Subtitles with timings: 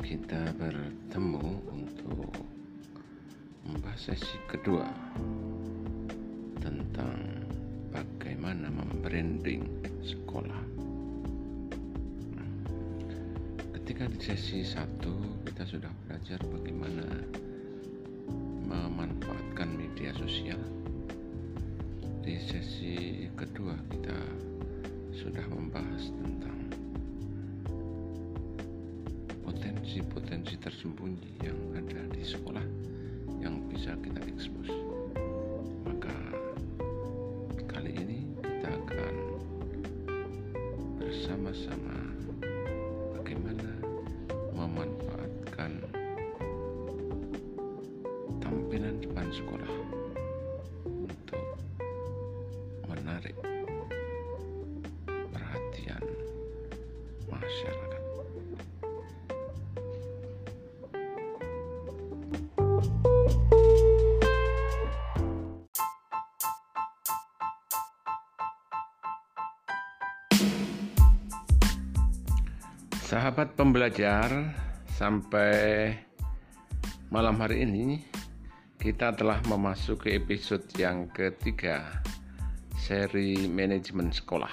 [0.00, 2.32] kita bertemu untuk
[3.68, 4.88] membahas sesi kedua
[6.56, 7.44] tentang
[7.92, 9.68] bagaimana membranding
[10.00, 10.64] sekolah.
[13.76, 17.04] Ketika di sesi satu kita sudah belajar bagaimana
[18.72, 20.64] memanfaatkan media sosial.
[22.24, 24.16] Di sesi kedua kita
[25.12, 26.71] sudah membahas tentang
[29.92, 32.64] potensi-potensi tersembunyi yang ada di sekolah
[33.44, 34.72] yang bisa kita ekspos.
[35.84, 36.16] Maka
[37.68, 39.14] kali ini kita akan
[40.96, 42.08] bersama-sama
[43.20, 43.68] bagaimana
[44.56, 45.84] memanfaatkan
[48.40, 49.72] tampilan depan sekolah
[50.88, 51.44] untuk
[52.88, 53.36] menarik
[55.28, 56.04] perhatian
[57.28, 57.81] masyarakat.
[73.12, 74.56] Sahabat pembelajar,
[74.96, 75.92] sampai
[77.12, 78.00] malam hari ini
[78.80, 82.00] kita telah memasuki episode yang ketiga
[82.80, 84.48] seri manajemen sekolah.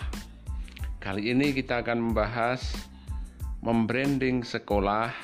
[0.99, 2.75] Kali ini kita akan membahas
[3.63, 5.15] membranding sekolah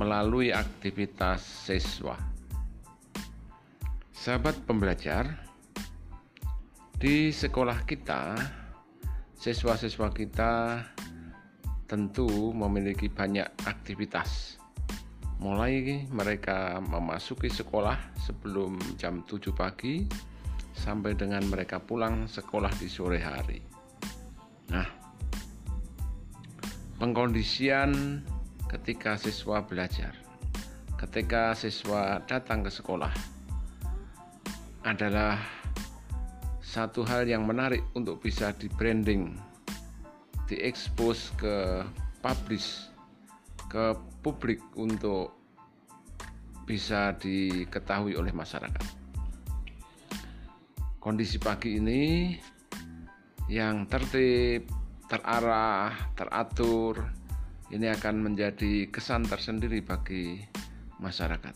[0.00, 2.16] melalui aktivitas siswa.
[4.16, 5.36] Sahabat pembelajar,
[6.96, 8.40] di sekolah kita,
[9.36, 10.80] siswa-siswa kita
[11.88, 14.60] tentu memiliki banyak aktivitas.
[15.40, 20.04] Mulai mereka memasuki sekolah sebelum jam 7 pagi
[20.76, 23.58] sampai dengan mereka pulang sekolah di sore hari.
[24.68, 24.84] Nah,
[27.00, 28.20] pengkondisian
[28.68, 30.12] ketika siswa belajar,
[31.00, 33.14] ketika siswa datang ke sekolah
[34.84, 35.40] adalah
[36.60, 39.47] satu hal yang menarik untuk bisa di branding
[40.48, 41.84] diekspos ke
[42.24, 42.88] publish
[43.68, 43.92] ke
[44.24, 45.36] publik untuk
[46.64, 48.96] bisa diketahui oleh masyarakat.
[50.98, 52.36] Kondisi pagi ini
[53.48, 54.68] yang tertib,
[55.08, 57.08] terarah, teratur
[57.72, 60.40] ini akan menjadi kesan tersendiri bagi
[61.00, 61.54] masyarakat.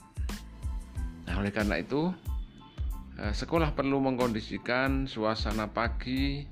[1.28, 2.12] Nah, oleh karena itu
[3.20, 6.44] eh, sekolah perlu mengkondisikan suasana pagi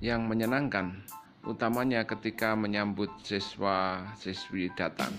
[0.00, 1.04] yang menyenangkan
[1.48, 5.16] utamanya ketika menyambut siswa-siswi datang.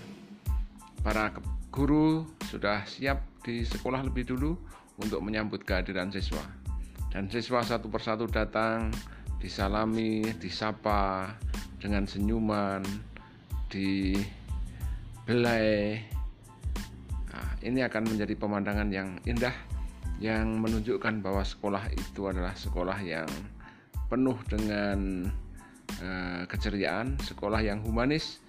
[1.02, 1.34] Para
[1.74, 4.54] guru sudah siap di sekolah lebih dulu
[5.02, 6.46] untuk menyambut kehadiran siswa.
[7.10, 8.94] Dan siswa satu persatu datang,
[9.42, 11.34] disalami, disapa
[11.82, 12.86] dengan senyuman,
[13.74, 14.28] dibelai.
[17.34, 19.58] Nah, ini akan menjadi pemandangan yang indah
[20.22, 23.26] yang menunjukkan bahwa sekolah itu adalah sekolah yang
[24.12, 25.26] penuh dengan
[26.00, 28.40] Eh, keceriaan, sekolah yang humanis,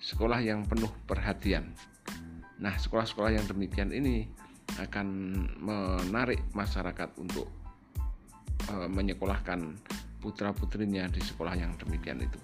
[0.00, 1.76] sekolah yang penuh perhatian.
[2.56, 4.24] Nah, sekolah-sekolah yang demikian ini
[4.80, 5.08] akan
[5.60, 7.52] menarik masyarakat untuk
[8.72, 9.76] uh, menyekolahkan
[10.24, 12.40] putra-putrinya di sekolah yang demikian itu.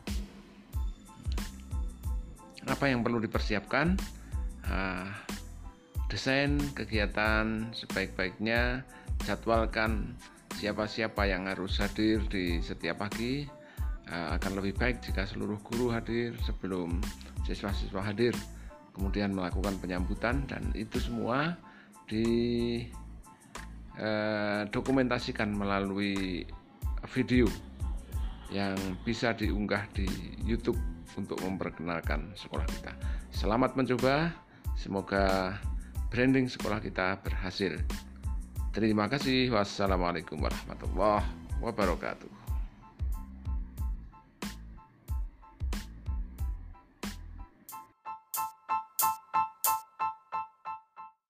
[2.68, 3.96] Apa yang perlu dipersiapkan?
[4.68, 5.08] Uh,
[6.12, 8.84] desain kegiatan sebaik-baiknya,
[9.24, 10.12] jadwalkan
[10.60, 13.60] siapa-siapa yang harus hadir di setiap pagi, Eh,
[14.10, 16.98] akan lebih baik jika seluruh guru hadir sebelum
[17.46, 18.34] siswa-siswa hadir
[18.92, 21.56] kemudian melakukan penyambutan dan itu semua
[23.96, 26.44] didokumentasikan eh, melalui
[27.10, 27.48] video
[28.52, 30.04] yang bisa diunggah di
[30.44, 30.78] YouTube
[31.16, 32.92] untuk memperkenalkan sekolah kita.
[33.32, 34.28] Selamat mencoba,
[34.76, 35.56] semoga
[36.12, 37.80] branding sekolah kita berhasil.
[38.72, 39.52] Terima kasih.
[39.52, 41.24] Wassalamualaikum warahmatullahi
[41.60, 42.41] wabarakatuh.